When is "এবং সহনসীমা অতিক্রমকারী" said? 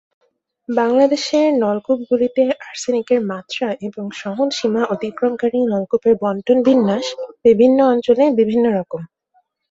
3.87-5.59